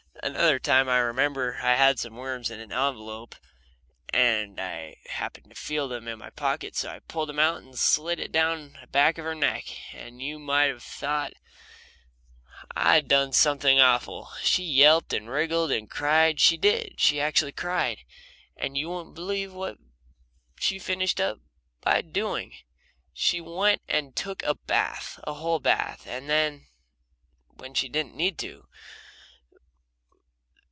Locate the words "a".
24.43-24.53, 25.23-25.33